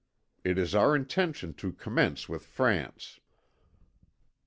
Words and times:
It 0.43 0.57
is 0.57 0.73
our 0.73 0.95
intention 0.95 1.53
to 1.61 1.71
commence 1.73 2.27
with 2.27 2.43
France." 2.43 3.19